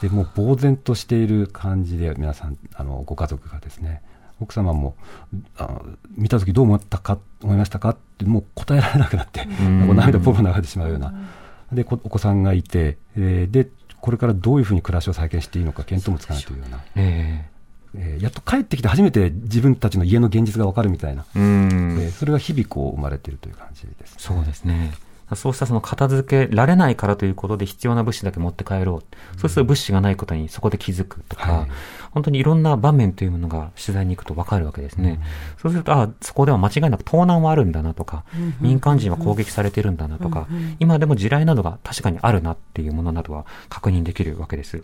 [0.00, 4.02] でもう呆然としている感じで、皆さん、あのご家族がですね、
[4.40, 4.94] 奥様も
[5.56, 5.84] あの
[6.16, 9.42] 見たときどう思ったか思いましたかって、もう答えられなくなって、
[9.90, 11.12] う涙ポロ流れてしまうような、
[11.72, 13.68] でこお子さんがいて、えーで、
[14.00, 21.98] これからどういうふうに暮らしを再建していいのか、見当もつかないというような、ええーやっと帰ってきて初めて自分たちの家の現実がわかるみたいな、えうん。
[22.00, 24.14] えーそれが日々こう生まれているという感じです。
[24.18, 24.92] そうですね。
[25.36, 29.38] そうしたその片付けられないからということで必要な物資だけ持って帰ろう。
[29.38, 31.70] そうすると物資がないことにそこで気づくとか、はい
[32.10, 35.20] 本当にいろんな場面というものが取材に行くとわかるわけですね。
[35.58, 38.24] そうすると、あそこでは間違いなく盗難はあるんだなとか、
[38.60, 40.48] 民間人は攻撃されてるんだなとか、
[40.80, 44.82] 今でも地雷などが確かにあるなっていうものなどは確認できるわけです。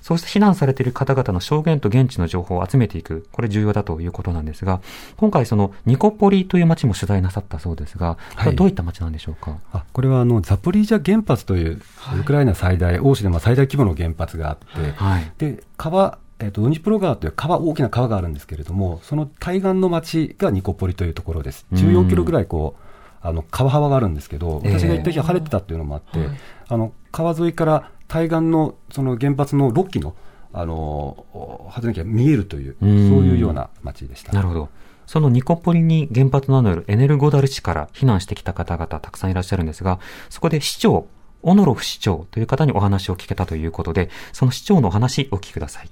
[0.00, 3.26] そうして避難されている方々の証言と現地の情報を集めていく。
[3.32, 4.80] これ重要だということなんですが、
[5.16, 11.80] 今回そのニコポリという町も取材なさったそうですが、はどういった町なんでしょうか、あこれはあのザポリージャ原発という、
[12.18, 15.32] ウクライナ最大、欧州でも最大規模の原発があって、はい。
[15.38, 22.88] で川、えー、とドニプロ川という川大きな川があるんですけれども、その対岸の町がニコポリというところです、14キロぐらいこう
[23.20, 24.78] あの川幅があるんですけど、ええ。
[24.78, 26.28] 私が行った日は晴れてたっていうのもあって、
[26.68, 30.14] あの川沿いから対岸のその原発の6基の
[30.52, 32.92] あの発電機が見えるという、そうう
[33.22, 34.32] んいうような町でした。
[34.32, 34.68] なるほど。
[35.06, 41.06] そのニコポリに原発のあるエネルゴダル市から避難してきた方々たくさんいらっしゃるんですが、そこで市長
[41.42, 45.90] オノロフ市長という方にお話を聞けたということで、その市長のお話お聞きください。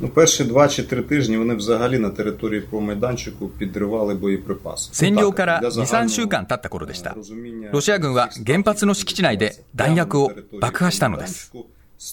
[0.00, 4.92] Ну, перші два чи три тижні вони взагалі на території промайданчику підривали боєприпаси.
[4.92, 7.14] 占領からДля2、3 загального 週間経った頃でした。
[7.14, 10.30] розуміння ロシア軍は原発の敷地内で弾薬を
[10.60, 11.52] 爆破したのです。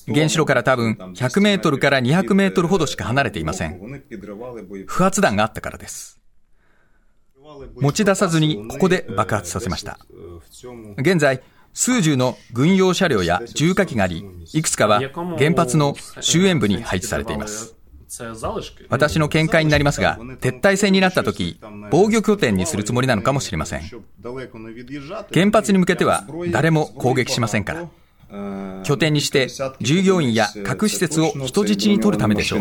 [0.07, 3.79] 原子炉から多分100メートルから200メートルほどしか離れていません。
[3.79, 4.85] Вони підривали боєприпаси.
[4.87, 6.19] 不発弾があったからです。
[7.81, 9.99] 持ち出さずにここで爆発させました。
[10.09, 11.41] В цьому 現在、
[11.73, 15.01] 数十の軍用車両や重火器があり、いくつかは
[15.37, 17.75] 原発の終焉部に配置されています。
[18.88, 23.82] 私の見解になりますが、撤退戦になったとき、防御拠点にするつもりなのかもしれません。
[25.32, 27.88] 原発に向けては誰も攻撃しませんから。
[28.84, 29.48] 拠点にして
[29.80, 32.60] 従業員や核施設を人質に取るためでしょう。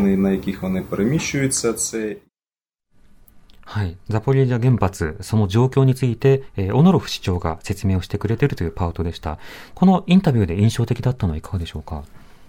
[3.69, 3.97] はい。
[4.07, 9.39] ザポリージャ原発、その状況について、えー、オノロフ市長が説明をしてくれているというパートでした。
[9.75, 12.05] このインタビューで印象的だったのはいかがでしょうか？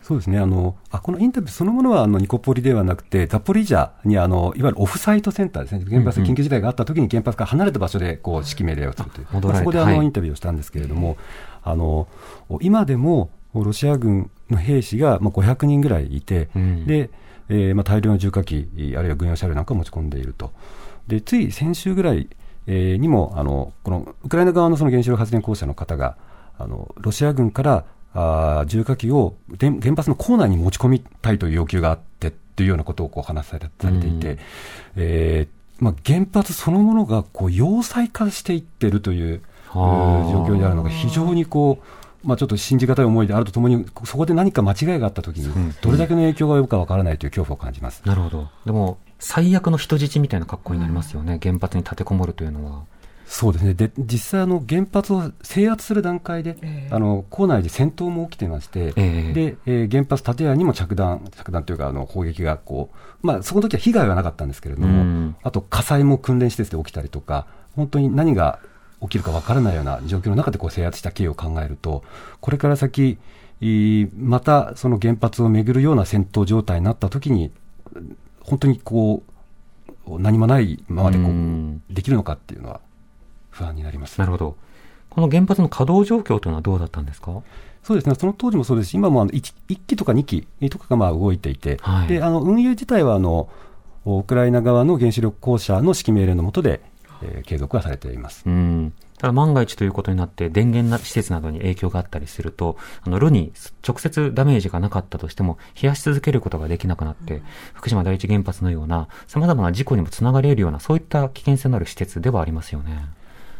[0.08, 0.38] そうですね。
[0.38, 5.84] あの、あ、このインタビューそのものは、あの、ニコポリではなくて、ザポリージャに、あの、いわゆるオフサイトセンターですね。
[5.86, 9.26] 原発緊急事態があった時に原発から離れた場所で、こう、指揮命令をするという。
[9.30, 11.18] まあそこで、あの、はいインタビューをしたんですけれども、
[11.62, 12.08] あの、
[12.62, 17.10] 今でも、ロシア軍の兵士が、まあ、500人ぐらいいて、うんで、
[17.50, 18.66] えーまあ、大量の重火器、
[18.96, 20.52] あるいは軍用車両なんかを持ち込んでいると。
[21.06, 22.30] で、つい先週ぐらい、
[22.66, 26.16] えーにも、あの、この、ウクライナ側のその原子力発電公社の方が、
[26.58, 27.84] あの、ロシア軍から、
[28.18, 34.38] あー重火器をで原発の構内に持ち込みたいという要求があってっていうようなことをこう話されされていて、うん
[34.96, 41.78] えーまあ、原発そのものがこう要塞化していってるというはあ状況にあるのが非常にこ
[42.24, 48.02] う、まあ、ちょっと信じがたい思いであるとともに、そこで何か間違いがあったときに、どれだけの影響が及ぶかわからないという恐怖を感じます。
[48.04, 48.48] なるほど。
[48.64, 51.38] でも、最悪の人質みたいな格好になりますよね。
[51.42, 52.85] 原発に立てこもるというのは。
[53.30, 53.74] そうですね。
[53.74, 56.56] で、実際あの原発を制圧する段階で、
[56.90, 59.32] あの、構内で戦闘も起きていまして、ええ。
[59.34, 62.88] で、えー原発建屋にも着弾、着弾というか、あの、砲撃がこ
[63.22, 65.36] う、まあ、そこの時は被害はなかったんですけれども、うん。
[65.42, 68.60] あと火災も訓練施設で起きたりとか、本当に何が
[69.02, 72.02] 起きるかわからないような状況の中でこう制圧した経緯を考えると、
[72.40, 73.18] これから先、
[74.16, 77.50] またその原発をめぐるような戦闘状態になった時に、
[78.40, 79.22] 本当にこ
[80.06, 81.82] う、何もないままでこうん。
[81.90, 82.80] う、できるのかっていうのは
[83.58, 84.18] 不安になります。
[84.18, 84.56] なるほど。
[85.10, 87.42] この原発の稼働状況というのはどうだったんですか？
[87.82, 93.48] そうですね、その当時もそうですし、今もあの 1, 1機とか2機とかがまあ動いていて、はいであの運営自体はあの
[94.04, 96.80] ウクライナ側の原子力公社の指揮命令の下で、
[97.22, 98.42] えー継続はされています。
[98.46, 98.92] うん。
[99.18, 103.52] ただ万が一ということになって電源な施設などに影響があったりすると、あの、炉に
[103.86, 107.42] 直接ダメージがなかったとしても、冷やし続けることができなくなって、
[107.74, 113.08] 福島第一原発のような様々な事故にもつながれるような、そういった危険性のある施設ではありますよね。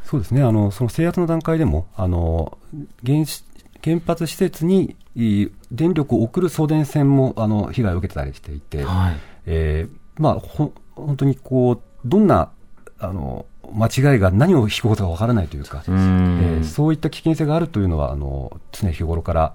[0.09, 2.57] そうですね、あのその制圧の段階でも、あの
[3.05, 3.45] 原子
[3.85, 9.17] 原発施設にい電力を送る送電線もあの被害を受けてたりしていて、はい。
[9.45, 12.51] えーまあ、ほ本当にこうどんな
[12.99, 16.61] あの間違いが何を引くことかわからないというか、うえん。
[16.61, 16.65] ー。
[16.65, 19.55] そういった危険性があるというのは、あの常日頃から、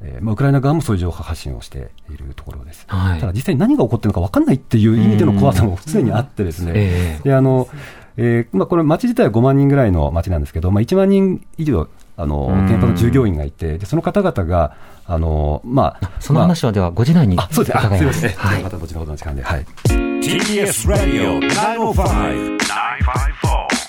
[0.00, 2.86] えーまあ、ウクライナ側もそういう情報発信をしているところです。
[2.88, 3.20] はい。
[3.20, 7.22] ただ実際に何が起こっているのか分かんないっていう意味での怖さも常にあってですね、ええ。
[7.22, 7.68] であの
[8.16, 12.66] えーまあ、これ、町自体は5万人ぐらいの町なんですけど、まあ、1万人以上、あのうん。
[12.66, 17.88] 原発の従業員がいて、でその方々が、あのまあ、その話はでは5時台にまああそうです。
[17.88, 17.98] ね、す。
[17.98, 18.62] すいません、はい。
[18.62, 19.66] また後ほどの時間で、はい。
[19.86, 23.80] TBS ラディオ905 954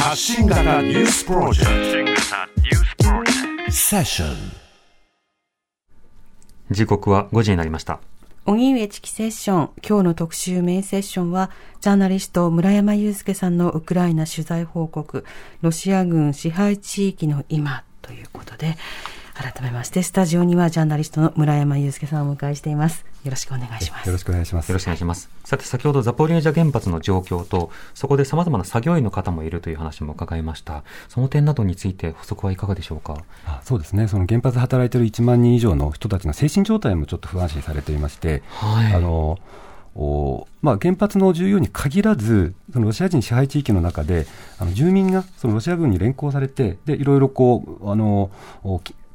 [0.00, 3.70] 発信型ニュースプロジェクト。
[3.70, 4.36] セッション
[6.70, 8.00] 時刻は5時になりました。
[8.46, 15.24] 荻上チキセッション、今日の特集メインセッションは、ジャーナリスト村山祐介さんのウクライナ取材報告、
[15.62, 18.76] ロシア軍支配地域の今ということで、
[19.36, 23.04] 改めまして、スタジオにはジャーナリストの村山祐介さんをお迎えしています。
[23.22, 24.06] よろしくお願いします。
[24.06, 24.68] よろしくお願いします。
[24.70, 25.28] よろしくお願いします。
[25.44, 30.84] さて、先ほどザポリージャ原発の状況と、そこで様々な作業員の方もいるという話も伺いました。
[31.10, 33.18] その点などについて補足はいかがでしょうか？
[33.44, 39.38] あそうですね、その原発で働いている1万人以上の人たちの精神状態もちょっと不安視されていまして、はいあの
[39.94, 44.26] おまあ、原発の重要に限らず、そのロシア人支配地域の中で、
[44.58, 48.30] あの住民がそのロシア軍に連行されて、でいろいろこうあの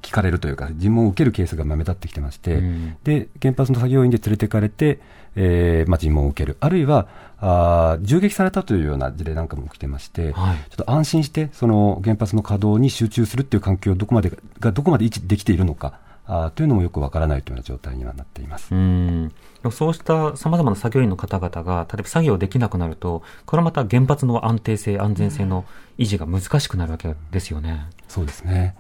[0.02, 5.00] 聞かれるというか、尋問を受けるケースがまあ目立ってきてまして、うんで原発の作業員で連れてかれて、
[5.36, 7.08] えーまあ、尋問を受ける、あるいは
[7.40, 18.74] あー銃撃されたというような事例なんかも起きてまして、はいちょっと安心して、その原発の稼働に集中するっていう環境をどこまでがどこまで維持できているのかあーというのもよくわからないというような状態にはなっています。
[18.74, 19.32] うん。
[19.72, 25.66] そうした様々な作業員の方々が、例えば作業できなくなると、これはまた原発の安定性、安全性の
[25.98, 27.88] 維持が難しくなるわけですよね。
[28.08, 28.76] そうですね。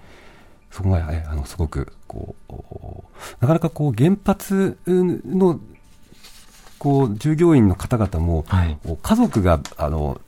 [0.71, 2.53] そこがえあのすごくこう
[3.39, 5.59] なかなかこう原発の
[6.79, 10.19] こう従業員の方々も、はい、家族があの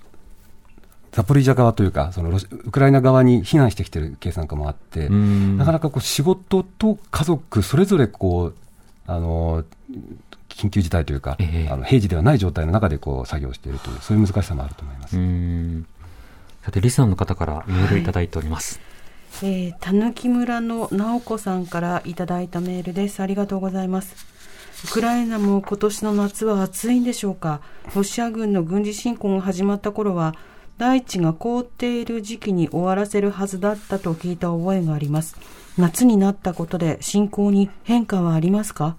[1.13, 8.55] ザポリージャ側というか、そのウクライナ側に避難してきてるケースなんかもあって、なかなかこう仕事と家族、それぞれこう、
[9.05, 9.63] あの、
[10.49, 15.15] 緊急事態というか、えー、あの平時ではない状態の中でこう作業しているという、そういう難しさもあると思います。
[16.65, 18.79] さて、リスナーの方からメールいただいております。
[18.79, 18.92] はい、
[19.41, 23.21] え、たぬき村の直子さんからいただいたメールです。
[23.21, 24.15] ありがとうございます。
[24.85, 27.61] ウクライナも今年の夏は暑いんでしょうか？
[27.95, 30.35] ロシア軍の軍事侵攻が始まった頃は、
[30.77, 35.35] 大地が凍っている時期に終わらせるはずだったと聞いた覚えがあります。
[35.77, 38.97] 夏になったことで進行に変化はありますか？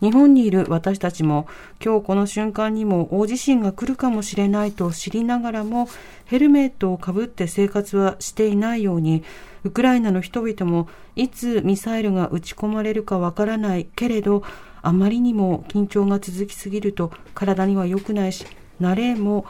[0.00, 1.48] 日本にいる私たちも
[1.84, 5.88] 今日この瞬間にも大地震が来るかもしれないと知りながらも
[6.26, 9.24] ヘルメットをかぶって生活はしていないように
[9.64, 14.44] ウクライナの人々もいつミサイルが撃ち込まれるかわからないけれど
[14.82, 18.46] あまりにも緊張が続きすぎると体には良くないし
[18.80, 19.46] 慣れも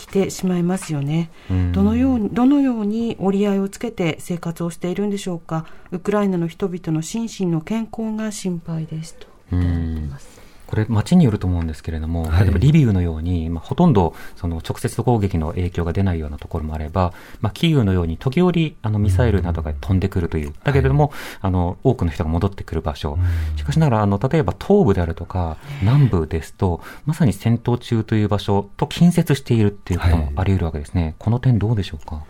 [0.00, 1.30] 来てしまいますよね、
[1.72, 5.66] どのようにどのように折り合いをつけて生活をしているんでしょうか。
[5.90, 10.40] ウクライナの人々の心身の健康が心配ですといただいています。
[10.66, 23.18] これ、街によると思うんですけれども、例えばリビウのように、まあ、ほとんどその直接攻撃の影響が出ないようなところもあれば、まあ、キーウのように時折あのミサイルなどが飛んでくるという、だけれども、あの多くの人が戻ってくる場所、
[23.56, 32.22] しかしながらあの例えば東部であるとか南部ですと、まさに戦闘中という場所と近接しているっていうこともあり得るわけですね、この点、どうでしょうか？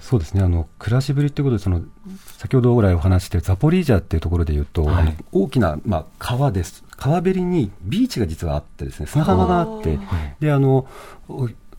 [0.00, 0.42] そうですね。
[0.42, 1.82] あの暮らしぶりということでその、
[2.38, 9.98] 先ほどぐらいお話してザポリージャっていうところでいうと、はい、大きな、まあ、川です、川べりにビーチが実はあってですね、砂浜があって、
[10.40, 10.86] であの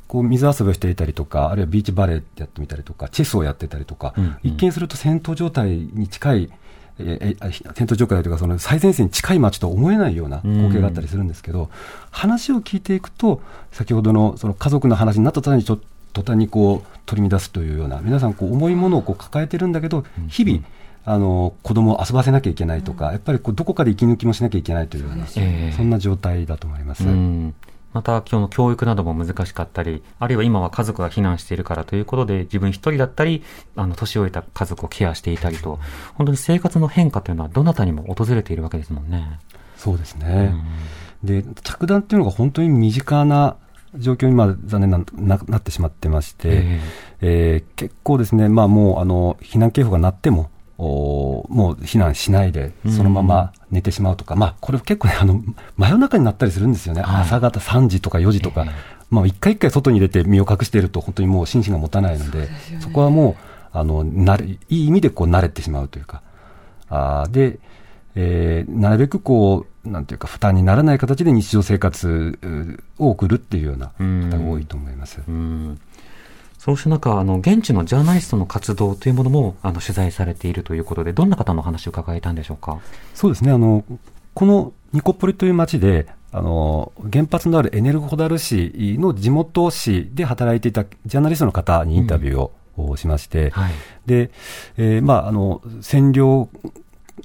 [0.08, 6.50] こう水遊びをしていたりとか、あるいはビーチバレーやってみたりとか、チェスをやってたりとか、うんうん、一見すると戦闘状態に近い、
[6.98, 11.68] え戦闘状態というか、その最前線に近い街と思えないような光景があったりするんですけど、うん、
[12.12, 13.42] 話を聞いていくと、
[13.72, 15.84] 先ほどのその家族の話になった途端にちょっと
[16.14, 20.64] 途端にこう取り乱すというような、皆さんこう重いものをこう抱えてるんだけど、日々、
[21.06, 27.04] あの子供を遊ばせなきゃいけないとか、やっぱりこうどこかで息抜きもしなきゃいけないというような、えー、そんな状態だと思います。
[27.92, 33.44] また今日の教育なども難しかったり、あるいは今は家族が避難しているからということで、自分一人だったり、
[33.76, 35.80] あの、年老いた家族をケアしていたりと、
[36.14, 39.40] 本当に生活の変化というのはどなたにも訪れているわけですもんね。
[39.76, 40.54] そうですね。
[41.24, 43.56] で、着弾っていうのが本当に身近な
[43.96, 46.80] 状況にまあ残念なななってしまってまして、えー、
[47.22, 55.44] えー、結構ですね、まあ、もうあの避難警報が鳴っても、おもう避難しないで、そのまま寝てしまうとか、うん、まあ、これ結構ね、あの
[55.76, 58.72] 真夜中になったりするんですよね、はい、朝方3時とか4時とか、えー、
[59.10, 63.36] まあ、一回一回外に出て身を隠していると、本当にもう心身が持たないので、そ、ね、そこはもう
[63.74, 66.22] あの慣れ、いい意味でこう慣れてしまうというか、
[66.90, 67.60] あで、
[68.22, 72.38] えー、なるべくこう、なんていうか、負担にならない形で日常生活
[72.98, 75.22] を送るっていうような方が多いと思います。
[76.58, 82.80] そうした中、あの、現地のジャーナリストの活動というものも、あの、取材されているということで、どんな方の話を伺えたんでしょうか？
[83.16, 83.86] そうですね、あの、
[84.34, 93.50] このニコポリという町で、あの、原発のあるエネルホダル市の地元市で働いていたジャーナリストの方にインタビューをしまして、うん。
[93.52, 93.72] はい、
[94.06, 94.32] で、
[94.76, 96.50] えー、まあ、あの、占領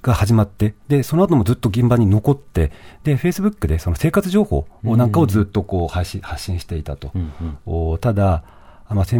[0.09, 7.11] が始まって、で、その後もずっと現場に残って、で、フェイスブックでその生活情報なんかをずっとこう発信発信していたと。
[7.14, 7.32] うん
[7.66, 8.44] うん、ただ、
[8.90, 9.16] まあ、そ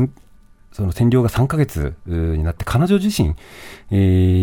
[0.83, 3.35] の占領が3ヶ月になって、彼女自身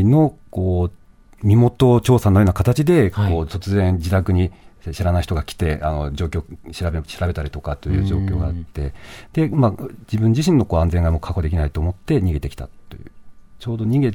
[0.06, 4.52] のこう身元調査のような形で、こう突然自宅に
[4.92, 8.94] 知らない人が来て、あの状況調べ調べたりとかという状況があって、
[9.34, 13.12] でまあ、自分自身のこう安全がもう確保できないと思って逃げてきたという、
[13.60, 14.12] ちょうど逃げ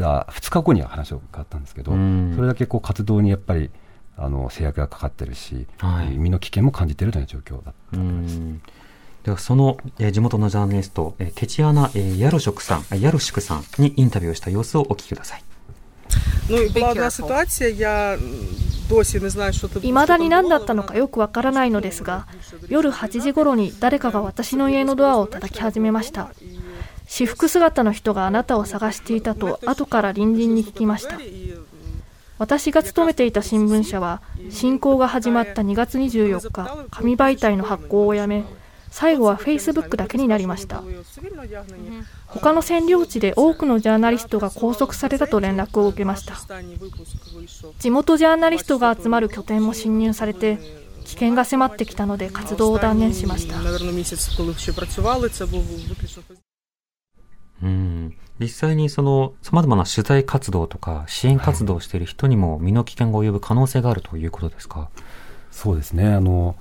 [0.00, 3.70] た2日後には話を変わったんですけど、それだけこう活動にやっぱり
[4.16, 8.40] あの制約がかかってるし、はい、身の危険も感じているという状況だったと思います。
[9.24, 15.44] ではその、えー、地元のジャーナリスト、えー、テチアナ、えー、ヤルショクさん、ヤルシクさんにインタビューをした様子をお聞きください。
[19.88, 22.26] いまだに何だったのかよくわからないのですが
[22.68, 26.32] 夜8時頃に誰かが私の家のドアを叩き始めました
[27.10, 31.18] 私服姿の人があなたを探していたと後から隣人に聞きました。
[32.38, 38.44] 私が勤めていた新聞社は侵攻が始まった2月24日紙媒体の発行をやめ
[38.90, 40.84] 最後はフェイスブックだけになりました。
[42.26, 46.36] 他の占領地で多くのジャーナリストが拘束されたと連絡を受けました。
[47.80, 50.58] 地元ジャーナリストが集まる拠点も侵入されて
[51.04, 53.56] 危険が迫ってきたので活動を断念しました。
[57.62, 58.14] うん。
[58.38, 64.88] 実際にその様々な取材活動とか支援活動をしている人にも身の危険が及ぶ可能性があるということですか、
[65.50, 66.08] そうですね。
[66.08, 66.56] あの、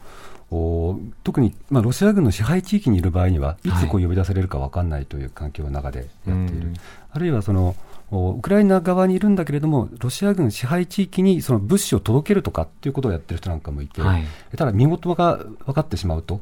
[1.23, 6.79] 特に、まあ、ロシア軍の支配地域にいる場合には、いつこう呼び出されるか分かんないという環境の中でやっている、はい、
[7.11, 7.75] あるいはその
[8.11, 14.25] ウクライナ側にいるんだけれども、ロシア軍支配地域にその物資を届けるとかっていうことをやってる人なんかもいて、はい、
[14.57, 16.41] ただ身元が分かってしまうと、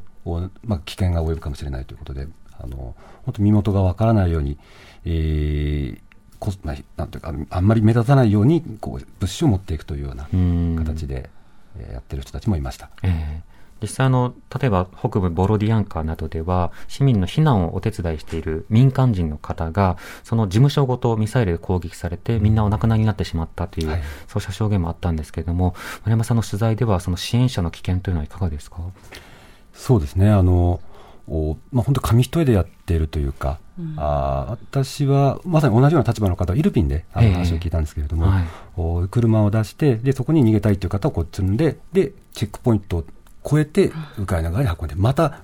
[0.64, 2.26] まあ、危険が及ぶかもしれないということで、
[2.60, 2.94] あの
[3.24, 4.58] 本当、身元が分からないように、
[5.04, 6.00] えー
[6.38, 10.24] こまあ、なんていうか、あんまり目立たないようにこう物資を持っていくというような
[10.84, 11.30] 形で、
[11.78, 12.90] えー、やってる人たちもいました。
[13.02, 13.48] えー
[13.80, 28.78] 実際あの、例えば北部ボロディアンカなどでは、市民の避難をお手伝いしている民間人の方が、その事務所ごとミサイルで攻撃されて、みんなお亡くなりになってしまったという、はい、そうした証言もあったんですけれども、丸山さんの取材では、その支援者の危険というのはいかがですか？
[29.74, 30.28] そうですね。
[30.28, 30.80] あの、
[31.72, 43.04] まあ、本当紙一重でやっているというか、うん、あ私はまさに同じような立場の方イルピンであの話を聞いたんですけれども、えーはい、車を出してでそこに逃げたいという方をこう積んででチェックポイントを
[43.44, 45.40] 越えてウクライナ側に運んで、また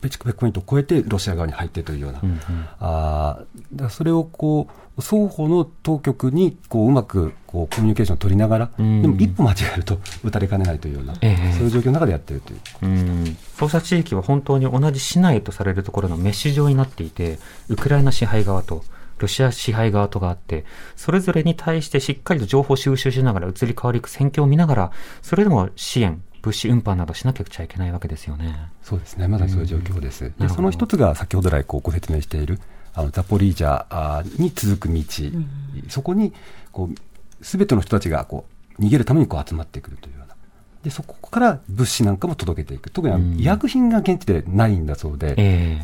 [0.00, 2.40] ペチクペックポイントを越えてロシア側に入ってというような、うんうん、
[2.80, 3.40] あ
[3.72, 11.34] だそれをこう双方の当局にこううまくこうコミュニケーションを取りながら、うん、でも一歩間違えると撃たれかねないというような、え。
[11.34, 17.38] ー、そういう状況の中でやっているという、うん、そうした地域は本当に同じ市内とされるところのメッシュ状になっていて、
[17.68, 18.84] ウクライナ支配側と、
[19.18, 20.64] ロシア支配側とがあって、
[20.96, 24.92] それぞれに対してしっかりと情報収集しながら移り変わりいく戦況を見ながら、
[25.22, 28.70] それでも支援、物資運搬などしなきゃちゃいけないわけですよね。
[28.82, 30.24] そうですね、まだそういう状況です。
[30.24, 32.58] うん、でその一つが先ほど来こうご説明している
[32.94, 35.48] あのザポリージャに続く道、うん、
[35.88, 36.32] そこに
[36.72, 38.46] こうすべての人たちがこ
[38.78, 40.34] う逃げるためにこう集まってくるというような。
[40.82, 45.34] でそこから物資なんかも届けていく、特に医薬品が現地でないんだそうで、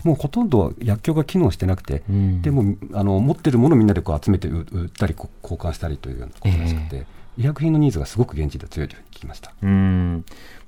[0.05, 5.29] うんもうほとんど薬局が機能してなくて、うん、でもあの持ってるものをみんなでこう集めて売ったり交
[5.59, 9.53] 換したりというようなことらしくて、えー、医薬品のニーズがすごく現地で強いというふうに聞きました。
[9.63, 10.25] うん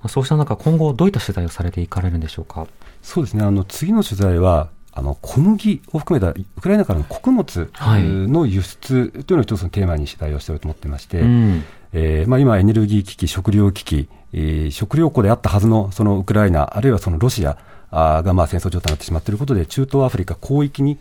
[0.09, 2.67] そうした中、今後どういった取材をされていかれるんでしょうか？
[3.03, 3.45] そうですね。
[3.45, 4.69] あの、次の取材は、
[4.99, 17.59] あの、小麦を含めたウクライナからの穀物の輸出というのを一つのテーマに取材をしていると思ってまして、うん、えー、まあ今エネルギー危機、食糧危機、えー、食糧庫であったはずのそのウクライナ、あるいはそのロシア、
[17.91, 20.99] がまあ戦争状態になってしまっていることで、中東アフリカ広域に、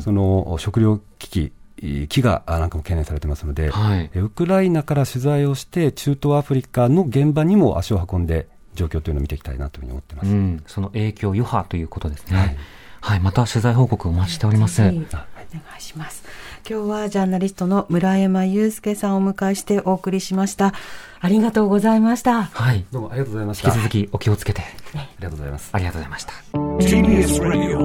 [0.00, 12.36] その食糧危機、飢餓なんかも懸念されてますので、はい、ウクライナから取材をして、中東アフリカの現場にも足を運んで、状況というのを見ていきたいなというふうに思ってます、うん、その影響余波ということですね。
[12.36, 12.56] はい、
[13.04, 14.80] はい、また取材報告お待ちしております。
[14.80, 15.04] はい、お願
[15.78, 16.24] いします。
[16.68, 20.72] 今日はジャーナリストの村山祐介さんをお迎えしてお送りしました。
[21.20, 22.44] ありがとうございました。
[22.44, 22.86] はい。
[22.90, 23.68] どうもありがとうございました。
[23.68, 24.62] 引き続きお気をつけて。
[24.94, 25.68] ありがとうございます。
[25.72, 26.32] ありがとうございました。
[26.54, 27.78] TBS Radio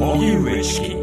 [0.00, 1.01] 荻上チキ